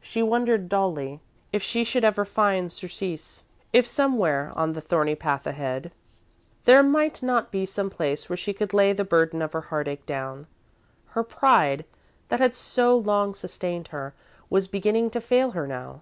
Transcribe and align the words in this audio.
She 0.00 0.22
wondered, 0.22 0.70
dully, 0.70 1.20
if 1.52 1.62
she 1.62 1.84
should 1.84 2.02
ever 2.02 2.24
find 2.24 2.72
surcease; 2.72 3.42
if 3.74 3.86
somewhere, 3.86 4.50
on 4.56 4.72
the 4.72 4.80
thorny 4.80 5.14
path 5.14 5.46
ahead, 5.46 5.92
there 6.64 6.82
might 6.82 7.22
not 7.22 7.50
be 7.52 7.66
some 7.66 7.90
place 7.90 8.30
where 8.30 8.38
she 8.38 8.54
could 8.54 8.72
lay 8.72 8.94
the 8.94 9.04
burden 9.04 9.42
of 9.42 9.52
her 9.52 9.60
heartache 9.60 10.06
down. 10.06 10.46
Her 11.08 11.22
pride, 11.22 11.84
that 12.30 12.40
had 12.40 12.56
so 12.56 12.96
long 12.96 13.34
sustained 13.34 13.88
her, 13.88 14.14
was 14.48 14.66
beginning 14.66 15.10
to 15.10 15.20
fail 15.20 15.50
her 15.50 15.66
now. 15.66 16.00